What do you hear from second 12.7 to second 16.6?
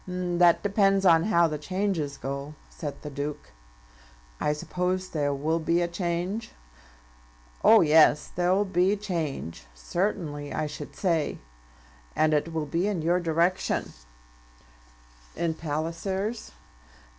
in your direction." "And in Palliser's?"